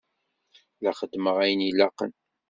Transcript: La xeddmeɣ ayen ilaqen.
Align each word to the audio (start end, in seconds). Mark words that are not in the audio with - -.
La 0.83 0.91
xeddmeɣ 0.99 1.35
ayen 1.43 1.65
ilaqen. 1.69 2.11